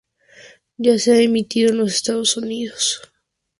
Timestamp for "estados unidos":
1.93-2.99